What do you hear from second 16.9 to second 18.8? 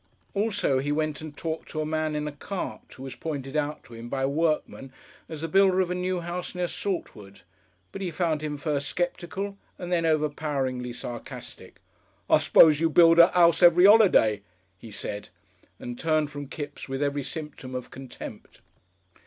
every symptom of contempt.